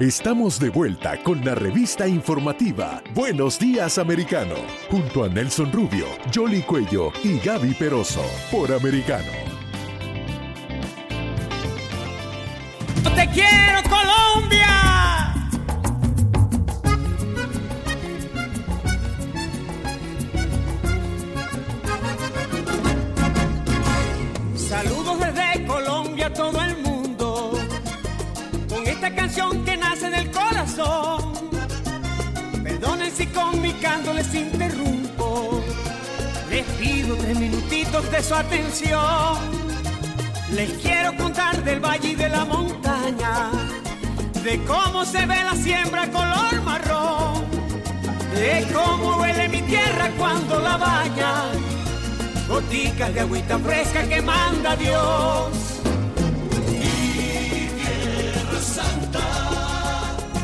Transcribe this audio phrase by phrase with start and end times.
[0.00, 4.54] Estamos de vuelta con la revista informativa Buenos Días Americano,
[4.90, 9.30] junto a Nelson Rubio, Jolly Cuello y Gaby Peroso, por Americano.
[13.14, 15.34] ¡Te quiero, Colombia!
[24.56, 27.52] Saludos desde Colombia a todo el mundo,
[28.66, 29.59] con esta canción
[30.80, 31.32] corazón.
[32.62, 35.62] Perdonen si con mi canto les interrumpo,
[36.50, 39.38] les pido tres minutitos de su atención.
[40.52, 43.50] Les quiero contar del valle y de la montaña,
[44.42, 47.44] de cómo se ve la siembra color marrón,
[48.34, 51.44] de cómo huele mi tierra cuando la baña,
[52.48, 55.79] goticas de agüita fresca que manda Dios.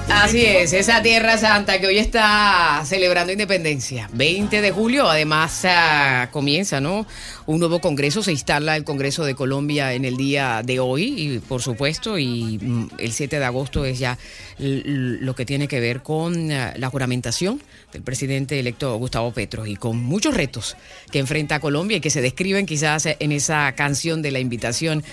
[0.08, 4.08] Así es, esa Tierra Santa que hoy está celebrando independencia.
[4.12, 7.06] 20 de julio, además ah, comienza, ¿no?
[7.46, 11.38] Un nuevo congreso, se instala el Congreso de Colombia en el día de hoy, y
[11.40, 14.16] por supuesto, y mm, el 7 de agosto es ya
[14.58, 17.60] lo que tiene que ver con ah, la juramentación
[17.92, 20.76] del presidente electo Gustavo Petro y con muchos retos
[21.10, 25.04] que enfrenta Colombia y que se describen quizás en esa canción de la invitación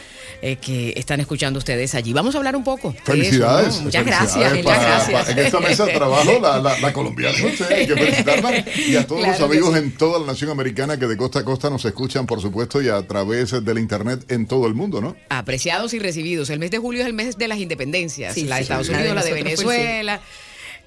[0.41, 2.13] eh, que están escuchando ustedes allí.
[2.13, 2.91] Vamos a hablar un poco.
[2.91, 3.13] de eso, ¿no?
[3.13, 3.81] Felicidades.
[3.81, 5.21] Muchas felicidades gracias, muchas para- gracias.
[5.21, 8.65] para- en esta mesa de trabajo, la, la, la colombiana, no sé, hay que felicitarla.
[8.87, 9.79] Y a todos Claro los amigos sí.
[9.79, 12.89] en toda la nación americana que de costa a costa nos escuchan, por supuesto, y
[12.89, 15.15] a través del internet en todo el mundo, ¿no?
[15.29, 16.49] Apreciados y recibidos.
[16.49, 18.33] El mes de julio es el mes de las independencias.
[18.35, 18.63] Sí, la de sí.
[18.63, 20.21] Estados Unidos, la de Venezuela.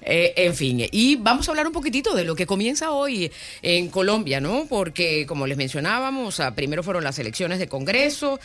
[0.01, 3.31] eh, en fin, y vamos a hablar un poquitito de lo que comienza hoy
[3.61, 4.65] en Colombia, ¿no?
[4.69, 8.39] Porque, como les mencionábamos, ah, primero fueron las elecciones de Congreso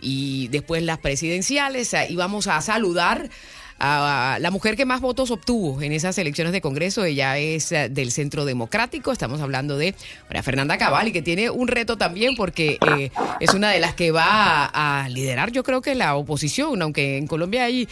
[0.00, 3.28] y después las presidenciales, ah, y vamos a saludar
[3.80, 7.04] a la mujer que más votos obtuvo en esas elecciones de Congreso.
[7.04, 9.10] Ella es eh, del Centro Democrático.
[9.10, 9.94] Estamos hablando de
[10.28, 13.10] María Fernanda Cabal y que tiene un reto también porque eh,
[13.40, 17.26] es una de las que va a, liderar, yo creo que la oposición, aunque en
[17.26, 17.88] Colombia hay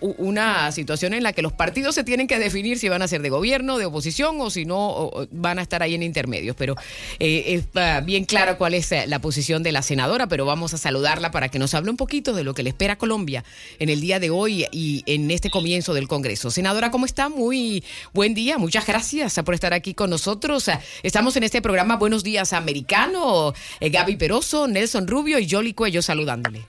[0.00, 3.22] una situación en la que los partidos se tienen que definir si van a ser
[3.22, 6.56] de gobierno, de oposición o si no van a estar ahí en intermedios.
[6.56, 6.74] Pero
[7.18, 10.74] eh, es ah, bien claro cuál es eh, la posición de la senadora, pero vamos
[10.74, 13.44] a saludarla para que nos hable un poquito de lo que le espera Colombia
[13.78, 16.50] en el día de hoy y en este comienzo del Congreso.
[16.50, 17.28] Senadora, ¿cómo está?
[17.28, 20.70] Muy buen día, muchas gracias por estar aquí con nosotros.
[21.02, 23.52] Estamos en este programa Buenos Días Americano.
[23.80, 26.66] Eh, Gaby Peroso, Nelson Rubio y Jolly Cuello saludándole.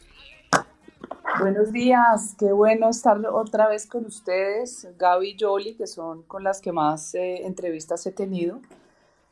[1.40, 6.44] Buenos días, qué bueno estar otra vez con ustedes, Gaby y Yoli, que son con
[6.44, 8.60] las que más eh, entrevistas he tenido.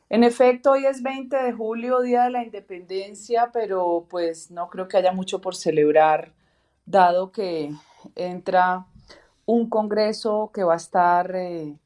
[0.08, 4.86] En efecto, hoy es 20 de julio, Día de la Independencia, pero pues no creo
[4.86, 6.32] que haya mucho por celebrar,
[6.84, 7.72] dado que
[8.14, 8.86] entra
[9.46, 11.78] un Congreso que va a estar eh,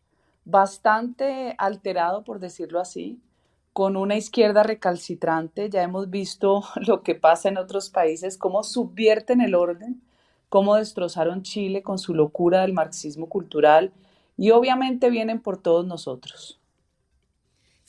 [0.45, 3.21] bastante alterado, por decirlo así,
[3.73, 5.71] con una izquierda recalcitrante.
[5.71, 10.03] Ya hemos visto lo que pasa en otros países, cómo subvierten el orden,
[10.49, 13.93] cómo destrozaron Chile con su locura del marxismo cultural
[14.37, 16.60] y obviamente vienen por todos nosotros.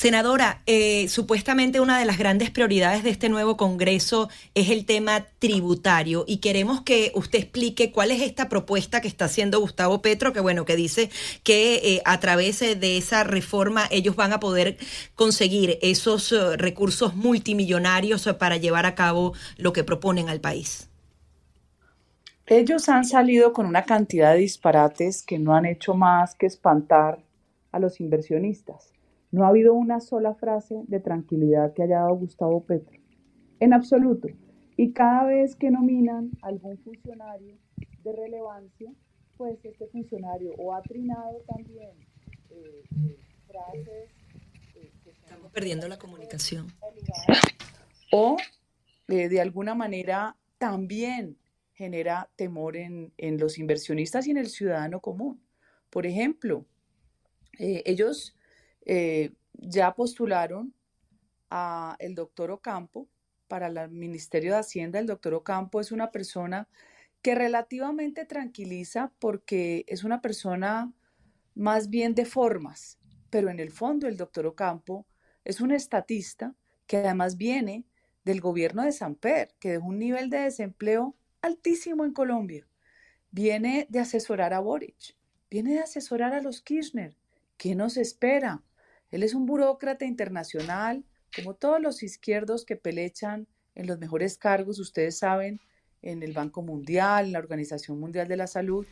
[0.02, 5.28] Senadora, eh, supuestamente una de las grandes prioridades de este nuevo Congreso es el tema
[5.38, 10.34] tributario y queremos que usted explique cuál es esta propuesta que está haciendo Gustavo Petro,
[10.34, 11.12] que bueno, que dice
[11.44, 14.78] que eh, a través de esa reforma ellos van a poder
[15.14, 20.90] conseguir esos eh, recursos multimillonarios para llevar a cabo lo que proponen al país.
[22.48, 27.20] Ellos han salido con una cantidad de disparates que no han hecho más que espantar
[27.72, 28.91] a los inversionistas.
[29.32, 33.00] No ha habido una sola frase de tranquilidad que haya dado Gustavo Petro,
[33.60, 34.28] en absoluto.
[34.76, 37.58] Y cada vez que nominan a algún funcionario
[38.04, 38.92] de relevancia,
[39.38, 41.90] pues este funcionario o ha trinado también
[42.50, 44.10] eh, eh, frases
[44.76, 46.68] eh, que Estamos perdiendo la comunicación.
[48.12, 48.38] o
[49.08, 51.38] de alguna manera también
[51.74, 55.42] genera temor en, en los inversionistas y en el ciudadano común.
[55.90, 56.66] Por ejemplo,
[57.58, 58.36] ellos
[58.94, 60.74] eh, ya postularon
[61.50, 63.08] a el doctor Ocampo
[63.48, 65.00] para el Ministerio de Hacienda.
[65.00, 66.68] El doctor Ocampo es una persona
[67.22, 70.92] que relativamente tranquiliza porque es una persona
[71.56, 73.00] más bien de formas,
[73.30, 75.06] pero en el fondo el doctor Ocampo
[75.46, 76.54] es un estatista
[76.86, 77.86] que además viene
[78.26, 82.68] del gobierno de Samper, que dejó un nivel de desempleo altísimo en Colombia.
[83.32, 85.16] Viene de asesorar a Boric,
[85.50, 87.16] viene de asesorar a los Kirchner.
[87.56, 88.62] ¿Qué nos espera?
[89.12, 91.06] Él es un burócrata internacional,
[91.36, 95.60] como todos los izquierdos que pelechan en los mejores cargos, ustedes saben,
[96.02, 98.86] en el Banco Mundial, en la Organización Mundial de la Salud.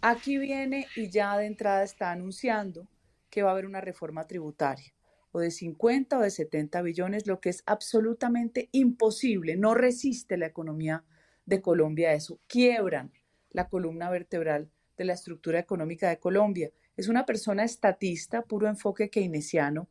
[0.00, 2.86] Aquí viene y ya de entrada está anunciando
[3.30, 4.92] que va a haber una reforma tributaria
[5.32, 9.56] o de 50 o de 70 billones, lo que es absolutamente imposible.
[9.56, 11.04] No resiste la economía
[11.46, 12.38] de Colombia eso.
[12.46, 13.12] Quiebran
[13.50, 16.70] la columna vertebral de la estructura económica de Colombia.
[16.96, 19.88] Es una persona estatista, puro enfoque keynesiano,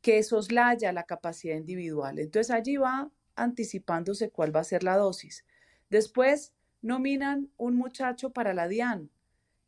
[0.00, 2.18] que soslaya la capacidad individual.
[2.18, 5.44] Entonces allí va anticipándose cuál va a ser la dosis.
[5.88, 6.52] Después
[6.82, 9.10] nominan un muchacho para la DIAN,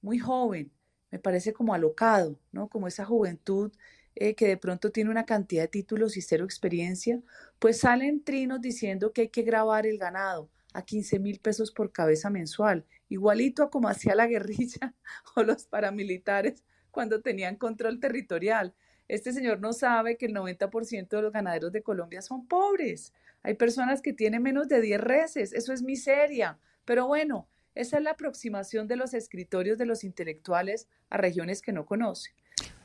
[0.02, 0.72] muy joven,
[1.10, 2.68] me parece como alocado, ¿no?
[2.68, 3.72] Como esa juventud
[4.16, 7.22] eh, que de pronto tiene una cantidad de títulos y cero experiencia,
[7.58, 11.92] pues salen trinos diciendo que hay que grabar el ganado a 15 mil pesos por
[11.92, 14.94] cabeza mensual, igualito a como hacía la guerrilla
[15.34, 18.74] o los paramilitares cuando tenían control territorial.
[19.08, 23.12] Este señor no sabe que el 90% de los ganaderos de Colombia son pobres.
[23.42, 26.58] Hay personas que tienen menos de 10 reses, eso es miseria.
[26.84, 31.72] Pero bueno, esa es la aproximación de los escritorios de los intelectuales a regiones que
[31.72, 32.34] no conocen.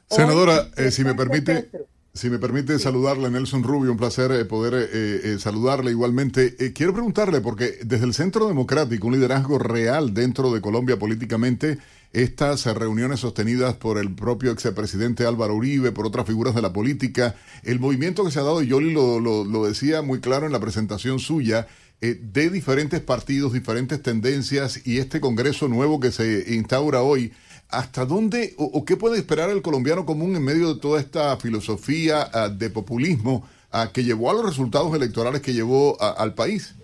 [0.09, 1.69] Senadora, eh, si me permite...
[2.13, 6.73] Si me permite saludarle, Nelson Rubio, un placer eh, poder eh, saludarle igualmente.
[6.73, 11.77] quiero preguntarle, porque desde el Centro Democrático, un liderazgo real dentro de Colombia políticamente,
[12.11, 17.35] estas reuniones sostenidas por el propio expresidente Álvaro Uribe, por otras figuras de la política,
[17.63, 20.59] el movimiento que se ha dado, y Yoli lo, lo, decía muy claro en la
[20.59, 21.67] presentación suya,
[22.01, 27.33] eh, de diferentes partidos, diferentes tendencias y este Congreso nuevo que se instaura hoy,
[27.69, 32.27] ¿hasta dónde o, qué puede esperar el colombiano común en medio de toda esta filosofía
[32.33, 36.75] ah, de populismo ah, que llevó a los resultados electorales que llevó al país?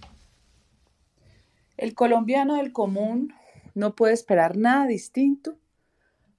[1.78, 3.34] El colombiano del común
[3.74, 5.58] no puede esperar nada distinto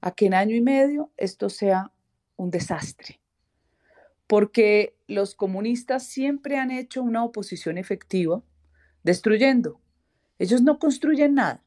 [0.00, 1.90] a que en año y medio esto sea
[2.36, 3.20] un desastre.
[4.26, 8.42] Porque los comunistas siempre han hecho una oposición efectiva,
[9.02, 9.80] destruyendo.
[10.38, 11.62] Ellos no construyen nada.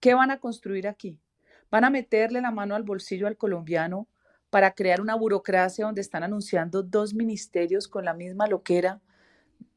[0.00, 1.18] ¿Qué van a construir aquí?
[1.70, 4.08] Van a meterle la mano al bolsillo al colombiano
[4.50, 9.00] para crear una burocracia donde están anunciando dos ministerios con la misma loquera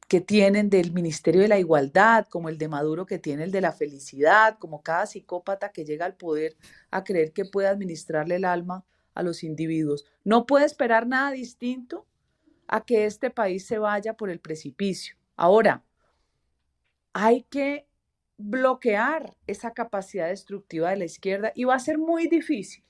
[0.08, 3.60] que tienen del Ministerio de la Igualdad, como el de Maduro que tiene el de
[3.60, 6.56] la felicidad, como cada psicópata que llega al poder
[6.90, 10.04] a creer que puede administrarle el alma a los individuos.
[10.24, 12.06] No puede esperar nada distinto
[12.66, 15.16] a que este país se vaya por el precipicio.
[15.36, 15.84] Ahora,
[17.12, 17.86] hay que
[18.36, 22.84] bloquear esa capacidad destructiva de la izquierda y va a ser muy difícil,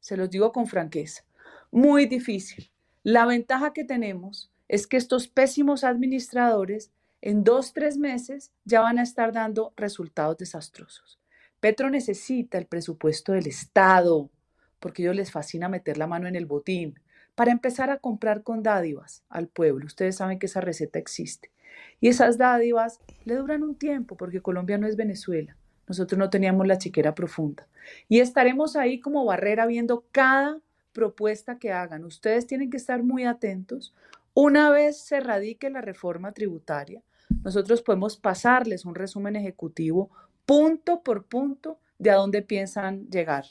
[0.00, 1.24] se los digo con franqueza,
[1.70, 2.70] muy difícil.
[3.02, 6.90] La ventaja que tenemos es que estos pésimos administradores
[7.22, 11.18] en dos, tres meses ya van a estar dando resultados desastrosos.
[11.60, 14.30] Petro necesita el presupuesto del Estado,
[14.78, 16.98] porque a ellos les fascina meter la mano en el botín,
[17.34, 19.86] para empezar a comprar con dádivas al pueblo.
[19.86, 21.50] Ustedes saben que esa receta existe.
[22.00, 25.56] Y esas dádivas le duran un tiempo, porque Colombia no es Venezuela.
[25.86, 27.66] Nosotros no teníamos la chiquera profunda.
[28.08, 30.58] Y estaremos ahí como barrera viendo cada
[30.92, 32.04] propuesta que hagan.
[32.04, 33.94] Ustedes tienen que estar muy atentos
[34.34, 37.02] una vez se radique la reforma tributaria,
[37.42, 40.10] nosotros podemos pasarles un resumen ejecutivo
[40.46, 43.44] punto por punto de a dónde piensan llegar.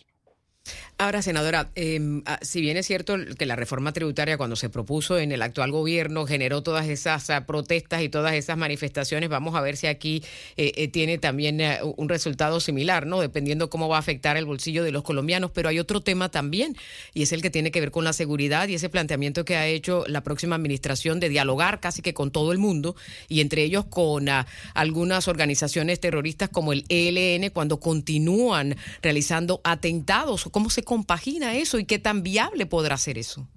[1.02, 5.18] Ahora, senadora, em, ah, si bien es cierto que la reforma tributaria cuando se propuso
[5.18, 9.62] en el actual gobierno generó todas esas ah, protestas y todas esas manifestaciones, vamos a
[9.62, 10.22] ver si aquí
[10.58, 13.22] eh, eh, tiene también eh, un resultado similar, ¿no?
[13.22, 15.52] Dependiendo cómo va a afectar el bolsillo de los colombianos.
[15.52, 16.76] Pero hay otro tema también,
[17.14, 19.68] y es el que tiene que ver con la seguridad y ese planteamiento que ha
[19.68, 22.98] hecho la próxima administración de dialogar casi que con todo el mundo
[23.30, 30.49] y entre ellos con ah, algunas organizaciones terroristas como el ELN cuando continúan realizando atentados
[30.52, 33.48] ¿Cómo se compagina eso y qué tan viable podrá ser eso?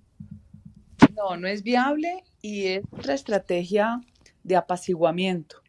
[1.16, 4.00] No, no es viable y es otra estrategia
[4.42, 5.62] de apaciguamiento.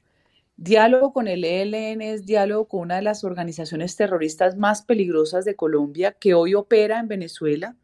[0.55, 5.55] Diálogo con el ELN es diálogo con una de las organizaciones terroristas más peligrosas de
[5.55, 7.75] Colombia que hoy opera en Venezuela.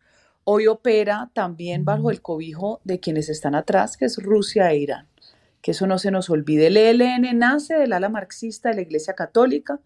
[0.44, 5.08] Hoy opera también bajo el cobijo de quienes están atrás, que es Rusia e Irán.
[5.62, 6.68] Que eso no se nos olvide.
[6.68, 9.80] El ELN nace del ala marxista de la Iglesia Católica,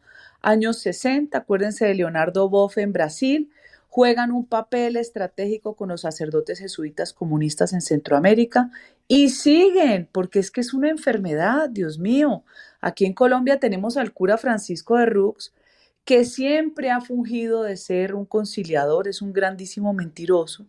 [0.43, 3.50] años 60, acuérdense de Leonardo Boff en Brasil,
[3.89, 8.71] juegan un papel estratégico con los sacerdotes jesuitas comunistas en Centroamérica
[9.07, 12.43] Y siguen, porque es que es una enfermedad, Dios mío.
[12.81, 15.53] Aquí en Colombia tenemos al cura Francisco de Rux,
[16.05, 20.67] que siempre ha fungido de ser un conciliador, es un grandísimo mentiroso,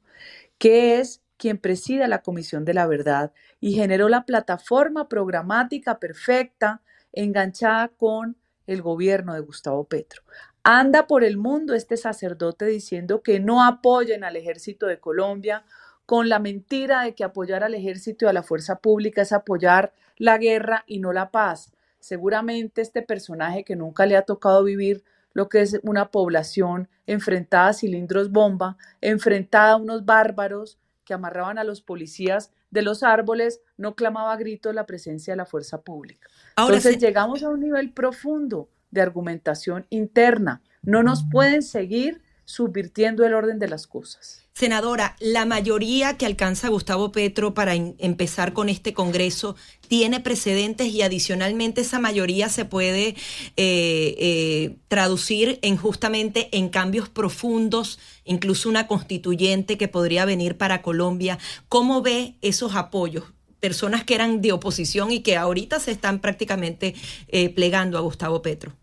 [0.58, 6.82] que es quien preside la Comisión de la Verdad y generó la plataforma programática perfecta
[7.12, 8.36] enganchada con
[8.66, 10.22] el gobierno de Gustavo Petro.
[10.62, 15.64] Anda por el mundo este sacerdote diciendo que no apoyen al ejército de Colombia
[16.06, 19.92] con la mentira de que apoyar al ejército y a la fuerza pública es apoyar
[20.16, 21.72] la guerra y no la paz.
[21.98, 27.68] Seguramente este personaje que nunca le ha tocado vivir lo que es una población enfrentada
[27.68, 33.60] a cilindros bomba, enfrentada a unos bárbaros que amarraban a los policías de los árboles,
[33.76, 36.28] no clamaba a gritos la presencia de la fuerza pública.
[36.56, 40.60] Entonces llegamos a un nivel profundo de argumentación interna.
[40.82, 44.44] No nos pueden seguir subvirtiendo el orden de las cosas.
[44.56, 49.56] Senadora, la mayoría que alcanza Gustavo Petro para empezar con este Congreso
[49.88, 53.16] tiene precedentes y adicionalmente esa mayoría se puede eh,
[53.56, 61.40] eh, traducir en justamente en cambios profundos, incluso una constituyente que podría venir para Colombia.
[61.68, 63.24] ¿Cómo ve esos apoyos?
[63.58, 66.94] Personas que eran de oposición y que ahorita se están prácticamente
[67.26, 68.76] eh, plegando a Gustavo Petro.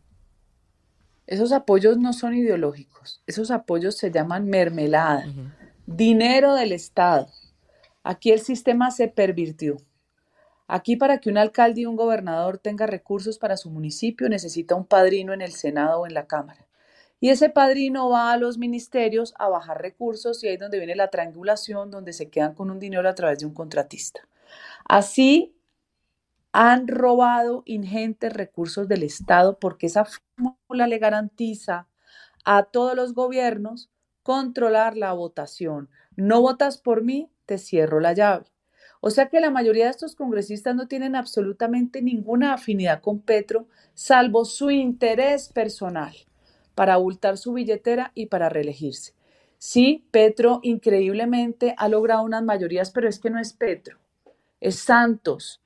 [1.27, 5.25] Esos apoyos no son ideológicos, esos apoyos se llaman mermelada,
[5.85, 7.27] dinero del Estado.
[8.03, 9.77] Aquí el sistema se pervirtió.
[10.67, 14.85] Aquí para que un alcalde y un gobernador tenga recursos para su municipio necesita un
[14.85, 16.65] padrino en el Senado o en la Cámara.
[17.19, 20.95] Y ese padrino va a los ministerios a bajar recursos y ahí es donde viene
[20.95, 24.27] la triangulación, donde se quedan con un dinero a través de un contratista.
[24.85, 25.53] Así
[26.53, 31.87] han robado ingentes recursos del Estado porque esa fórmula le garantiza
[32.43, 33.89] a todos los gobiernos
[34.23, 35.89] controlar la votación.
[36.15, 38.45] No votas por mí, te cierro la llave.
[38.99, 43.67] O sea que la mayoría de estos congresistas no tienen absolutamente ninguna afinidad con Petro,
[43.93, 46.13] salvo su interés personal
[46.75, 49.13] para abultar su billetera y para reelegirse.
[49.57, 53.97] Sí, Petro increíblemente ha logrado unas mayorías, pero es que no es Petro,
[54.59, 55.60] es Santos.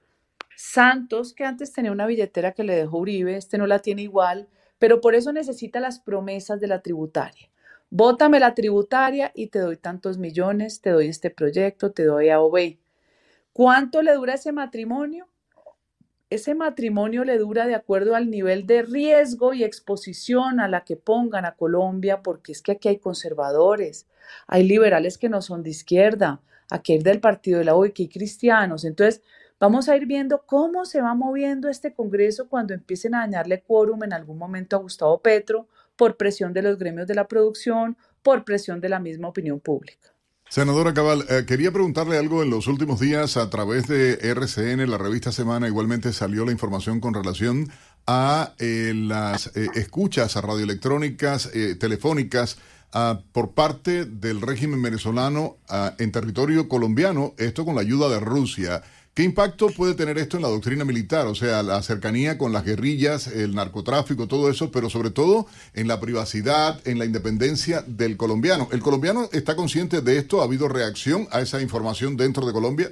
[0.55, 4.47] Santos, que antes tenía una billetera que le dejó Uribe, este no la tiene igual,
[4.79, 7.49] pero por eso necesita las promesas de la tributaria.
[7.89, 12.41] Bótame la tributaria y te doy tantos millones, te doy este proyecto, te doy a
[12.41, 12.79] OBEI.
[13.53, 15.27] ¿Cuánto le dura ese matrimonio?
[16.29, 20.97] Ese matrimonio le dura de acuerdo al nivel de riesgo y exposición a la que
[20.97, 24.07] pongan a Colombia, porque es que aquí hay conservadores,
[24.47, 28.03] hay liberales que no son de izquierda, aquí hay del partido de la OI que
[28.03, 28.83] hay cristianos.
[28.83, 29.21] Entonces,
[29.59, 34.03] vamos a ir viendo cómo se va moviendo este Congreso cuando empiecen a dañarle quórum
[34.03, 38.43] en algún momento a Gustavo Petro por presión de los gremios de la producción, por
[38.43, 40.15] presión de la misma opinión pública.
[40.47, 44.97] Senadora Cabal, eh, quería preguntarle algo en los últimos días a través de RCN, la
[44.97, 47.71] revista Semana, igualmente salió la información con relación
[48.05, 52.57] a eh, las eh, escuchas a radioelectrónicas, telefónicas,
[53.33, 55.57] por parte del régimen venezolano
[55.99, 58.83] en territorio colombiano, esto con la ayuda de Rusia.
[59.15, 61.25] ¿Qué impacto puede tener esto en la doctrina militar?
[61.27, 65.87] O sea, la cercanía con las guerrillas, el narcotráfico, todo eso, pero sobre todo en
[65.87, 68.67] la privacidad, en la independencia del colombiano.
[68.73, 70.41] ¿El colombiano está consciente de esto?
[70.41, 72.91] ¿Ha habido reacción a esa información dentro de Colombia?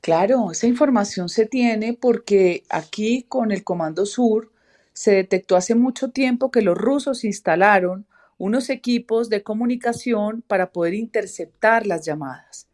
[0.00, 4.50] Claro, esa información se tiene porque aquí con el Comando Sur
[4.94, 8.04] se detectó hace mucho tiempo que los rusos instalaron
[8.36, 12.66] unos equipos de comunicación para poder interceptar las llamadas.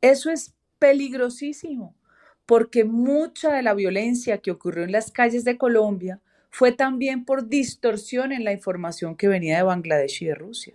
[0.00, 1.94] Eso es peligrosísimo,
[2.46, 7.48] porque mucha de la violencia que ocurrió en las calles de Colombia fue también por
[7.48, 10.74] distorsión en la información que venía de Bangladesh y de Rusia.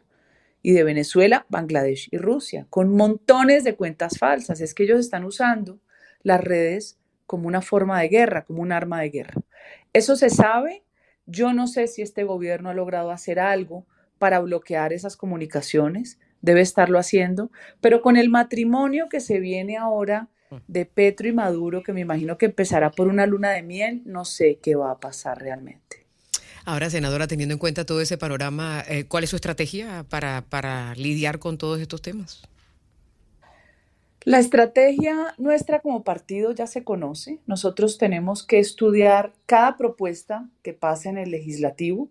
[0.62, 4.62] Y de Venezuela, Bangladesh y Rusia, con montones de cuentas falsas.
[4.62, 5.79] Es que ellos están usando
[6.22, 9.41] las redes como una forma de guerra, como un arma de guerra.
[9.93, 10.84] Eso se sabe.
[11.25, 13.88] Yo no sé si este gobierno ha logrado hacer algo
[14.20, 20.30] para bloquear esas comunicaciones debe estarlo haciendo, pero con el matrimonio que se viene ahora
[20.68, 24.26] de Petro y Maduro, que me imagino que empezará por una luna de miel, no
[24.26, 26.06] sé qué va a pasar realmente.
[26.66, 30.94] Ahora, senadora, teniendo en cuenta todo ese panorama, eh, ¿cuál es su estrategia para, para
[30.96, 32.44] lidiar con todos estos temas?
[34.24, 37.40] La estrategia nuestra como partido ya se conoce.
[37.48, 42.10] Nosotros tenemos que estudiar cada propuesta que pase en el legislativo.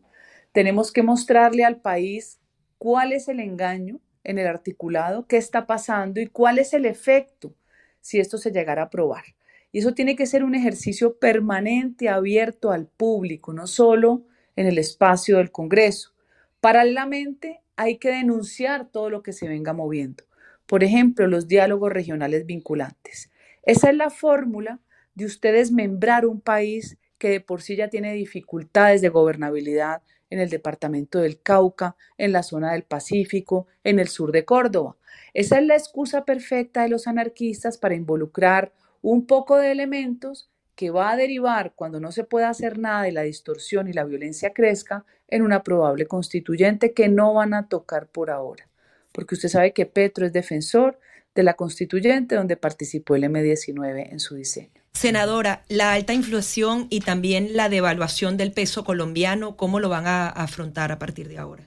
[0.50, 2.40] Tenemos que mostrarle al país
[2.78, 7.54] cuál es el engaño, en el articulado qué está pasando y cuál es el efecto
[8.00, 9.24] si esto se llegara a aprobar.
[9.72, 14.24] Y eso tiene que ser un ejercicio permanente, abierto al público, no solo
[14.56, 16.12] en el espacio del Congreso.
[16.60, 20.24] Paralelamente, hay que denunciar todo lo que se venga moviendo,
[20.66, 23.30] Por ejemplo, los diálogos regionales vinculantes.
[23.62, 24.80] Esa es la fórmula
[25.14, 30.38] de ustedes membrar un país que de por sí ya tiene dificultades de gobernabilidad en
[30.40, 34.96] el departamento del Cauca, en la zona del Pacífico, en el sur de Córdoba.
[35.34, 38.72] Esa es la excusa perfecta de los anarquistas para involucrar
[39.02, 43.12] un poco de elementos que va a derivar cuando no se pueda hacer nada y
[43.12, 48.06] la distorsión y la violencia crezca en una probable constituyente que no van a tocar
[48.08, 48.68] por ahora.
[49.12, 50.98] Porque usted sabe que Petro es defensor
[51.34, 54.79] de la constituyente donde participó el M19 en su diseño.
[54.92, 60.28] Senadora, la alta inflación y también la devaluación del peso colombiano, ¿cómo lo van a
[60.28, 61.64] afrontar a partir de ahora?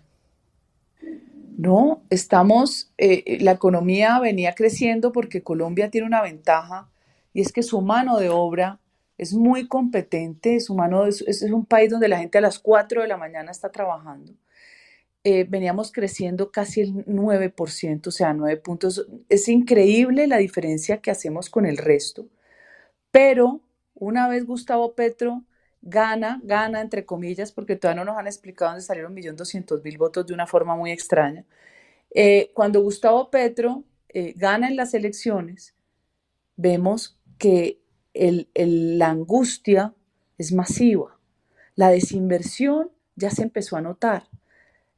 [1.58, 6.90] No, estamos, eh, la economía venía creciendo porque Colombia tiene una ventaja
[7.34, 8.80] y es que su mano de obra
[9.18, 13.04] es muy competente, su mano es, es un país donde la gente a las 4
[13.04, 14.34] de la mañana está trabajando.
[15.24, 19.08] Eh, veníamos creciendo casi el 9%, o sea, 9 puntos.
[19.30, 22.28] Es increíble la diferencia que hacemos con el resto.
[23.14, 23.62] Pero
[23.94, 25.44] una vez Gustavo Petro
[25.84, 30.34] gana, gana entre comillas, porque todavía no nos han explicado dónde salieron 1.200.000 votos de
[30.34, 31.46] una forma muy extraña.
[32.10, 35.76] Eh, cuando Gustavo Petro eh, gana en las elecciones,
[36.56, 37.80] vemos que
[38.16, 39.94] la angustia
[40.40, 41.20] es masiva.
[41.76, 44.24] La desinversión ya se empezó a notar.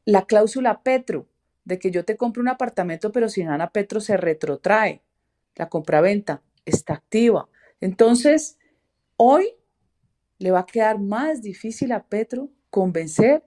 [0.06, 1.28] La cláusula Petro,
[1.66, 5.02] de que yo te compro un apartamento, pero sin Ana Petro se retrotrae.
[5.56, 7.50] La compraventa está activa.
[7.86, 8.58] Entonces,
[9.16, 9.50] hoy
[10.40, 13.44] le va a quedar más difícil a Petro convencer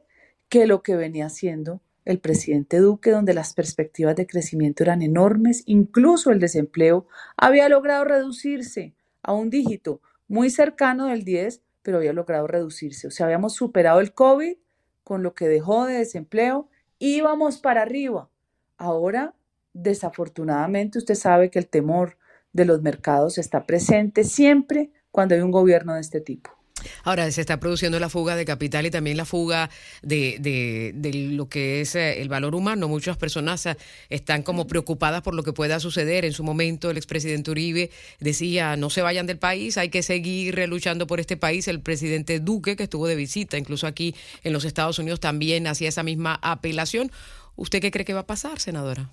[0.48, 5.64] que lo que venía haciendo el presidente Duque, donde las perspectivas de crecimiento eran enormes,
[5.66, 12.12] incluso el desempleo había logrado reducirse a un dígito muy cercano del 10, pero había
[12.12, 13.08] logrado reducirse.
[13.08, 14.56] O sea, habíamos superado el COVID
[15.02, 16.68] con lo que dejó de desempleo,
[17.00, 18.30] íbamos para arriba.
[18.76, 19.34] Ahora,
[19.72, 22.16] desafortunadamente, usted sabe que el temor
[22.52, 26.58] de los mercados está presente siempre cuando hay un gobierno de este tipo.
[27.04, 29.70] Ahora se está produciendo la fuga de capital y también la fuga
[30.02, 30.92] de,
[31.32, 32.88] lo que es eh, el valor humano.
[32.88, 33.76] Muchas personas eh,
[34.10, 36.24] están como preocupadas por lo que pueda suceder.
[36.24, 40.68] En su momento el expresidente Uribe decía no se vayan del país, hay que seguir
[40.68, 41.68] luchando por este país.
[41.68, 45.88] El presidente Duque, que estuvo de visita, incluso aquí en los Estados Unidos, también hacía
[45.88, 47.10] esa misma apelación.
[47.56, 49.10] ¿Usted qué cree que va a pasar, senadora?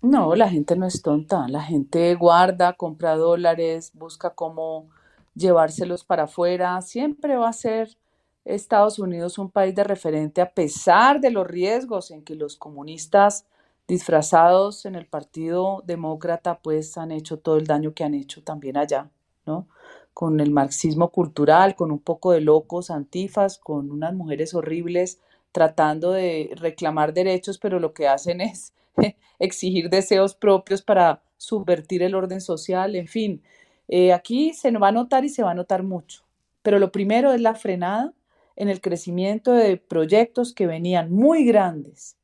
[0.00, 4.88] No, la gente no es tonta, la gente guarda, compra dólares, busca cómo
[5.34, 6.80] llevárselos para afuera.
[6.82, 7.96] Siempre va a ser
[8.44, 13.44] Estados Unidos un país de referente a pesar de los riesgos en que los comunistas
[13.88, 18.76] disfrazados en el Partido Demócrata pues han hecho todo el daño que han hecho también
[18.76, 19.10] allá,
[19.46, 19.66] ¿no?
[20.14, 25.18] Con el marxismo cultural, con un poco de locos antifas, con unas mujeres horribles
[25.52, 28.72] tratando de reclamar derechos, pero lo que hacen es
[29.38, 33.42] exigir deseos propios para subvertir el orden social, en fin.
[33.88, 36.24] Eh, aquí se va a notar y se va a notar mucho,
[36.62, 38.12] pero lo primero es la frenada
[38.56, 42.16] en el crecimiento de proyectos que venían muy grandes,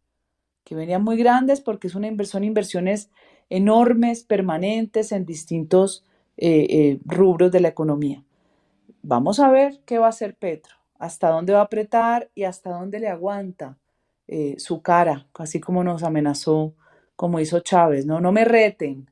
[0.64, 3.10] que venían muy grandes porque es una inversión, inversiones
[3.48, 6.04] enormes, permanentes en distintos
[6.36, 8.24] eh, eh, rubros de la economía.
[9.02, 12.70] Vamos a ver qué va a hacer Petro, hasta dónde va a apretar y hasta
[12.70, 13.78] dónde le aguanta
[14.26, 16.74] eh, su cara, así como nos amenazó,
[17.16, 18.20] como hizo Chávez, ¿no?
[18.20, 19.10] No me reten,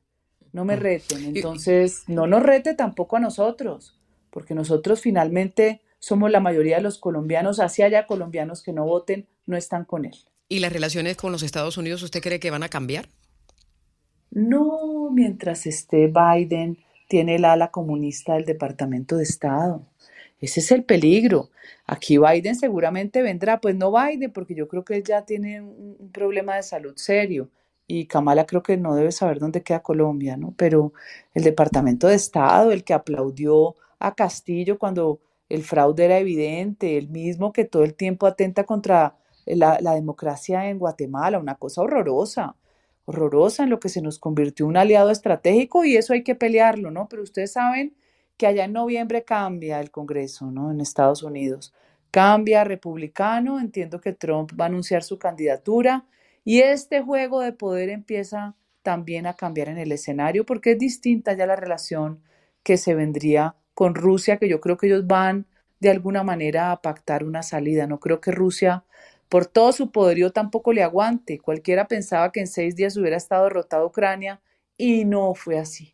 [0.51, 0.79] no me mm.
[0.79, 1.35] reten.
[1.35, 3.99] Entonces, no nos rete tampoco a nosotros,
[4.29, 9.27] porque nosotros finalmente somos la mayoría de los colombianos, así haya colombianos que no voten,
[9.45, 10.15] no están con él.
[10.49, 13.07] ¿Y las relaciones con los Estados Unidos usted cree que van a cambiar?
[14.31, 19.85] No, mientras esté Biden, tiene el ala comunista del Departamento de Estado.
[20.43, 21.51] Ese es el peligro.
[21.85, 26.11] Aquí Biden seguramente vendrá, pues no Biden, porque yo creo que él ya tiene un,
[26.11, 27.49] problema de salud serio
[27.87, 30.53] y Kamala creo que no debe saber dónde queda Colombia, ¿no?
[30.57, 30.91] Pero
[31.33, 37.07] el Departamento de Estado, el que aplaudió a Castillo cuando el fraude era evidente, el
[37.07, 42.57] mismo que todo el tiempo atenta contra la, la democracia en Guatemala, una cosa horrorosa,
[43.05, 46.91] horrorosa en lo que se nos convirtió un aliado estratégico y eso hay que pelearlo,
[46.91, 47.07] ¿no?
[47.09, 47.95] Pero ustedes saben
[48.37, 50.71] que allá en noviembre cambia el Congreso, ¿no?
[50.71, 51.73] En Estados Unidos.
[52.11, 56.05] Cambia republicano, entiendo que Trump va a anunciar su candidatura
[56.43, 61.33] y este juego de poder empieza también a cambiar en el escenario porque es distinta
[61.33, 62.21] ya la relación
[62.63, 65.47] que se vendría con Rusia, que yo creo que ellos van
[65.79, 67.87] de alguna manera a pactar una salida.
[67.87, 68.83] No creo que Rusia,
[69.29, 71.39] por todo su poderío, tampoco le aguante.
[71.39, 74.41] Cualquiera pensaba que en seis días hubiera estado derrotada Ucrania
[74.77, 75.92] y no fue así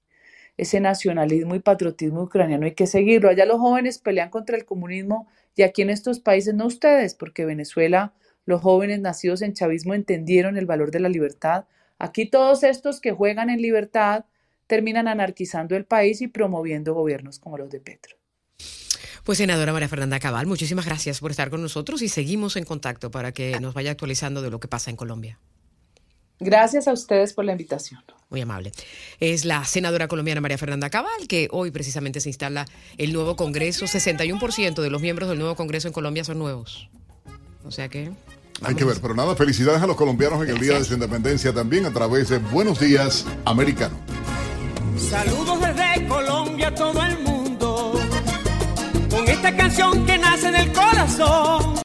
[0.60, 3.30] ese nacionalismo y patriotismo ucraniano hay que seguirlo.
[3.30, 7.45] Allá los jóvenes pelean contra el comunismo y aquí en estos países no ustedes, porque
[7.45, 8.13] Venezuela,
[8.45, 11.63] los jóvenes nacidos en chavismo entendieron el valor de la libertad.
[11.98, 14.26] Aquí todos estos que juegan en libertad
[14.67, 18.17] terminan anarquizando el país y promoviendo gobiernos como los de Petro.
[19.24, 23.12] Pues senadora María Fernanda Cabal, muchísimas gracias por estar con nosotros y seguimos en contacto
[23.12, 25.39] para que nos vaya actualizando de lo que pasa en Colombia.
[26.39, 28.02] Gracias a ustedes por la invitación.
[28.30, 28.71] Muy amable.
[29.19, 32.65] Es la senadora colombiana María Fernanda Cabal, que hoy precisamente se instala
[32.97, 33.86] el nuevo Congreso.
[33.86, 36.89] 61% de los miembros del nuevo Congreso en Colombia son nuevos.
[37.63, 38.12] O sea que...
[38.62, 41.54] Hay que ver, pero nada, felicidades a los colombianos en el Día de su Independencia
[41.54, 43.97] también a través de Buenos Días Americano.
[44.97, 47.93] Saludos desde Colombia a todo el mundo,
[49.10, 51.75] con esta canción que nace del corazón.